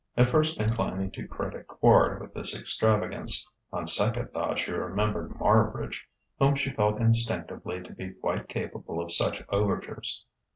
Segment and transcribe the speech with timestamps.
[0.17, 6.01] At first inclining to credit Quard with this extravagance, on second thought she remembered Marbridge,
[6.39, 10.25] whom she felt instinctively to be quite capable of such overtures.